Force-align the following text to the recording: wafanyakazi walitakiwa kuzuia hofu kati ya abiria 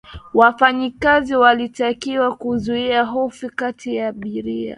wafanyakazi 0.33 1.35
walitakiwa 1.35 2.35
kuzuia 2.35 3.03
hofu 3.03 3.49
kati 3.55 3.95
ya 3.95 4.07
abiria 4.07 4.69